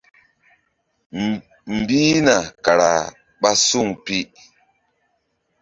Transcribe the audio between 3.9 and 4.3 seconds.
pi.